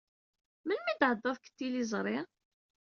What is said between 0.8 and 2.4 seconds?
ay d-tɛeddad deg tliẓri?